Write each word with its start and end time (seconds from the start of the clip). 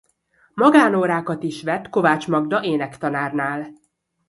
Magánórákat 0.53 1.43
is 1.43 1.63
vett 1.63 1.89
Kovács 1.89 2.27
Magda 2.27 2.63
énektanárnál. 2.63 3.71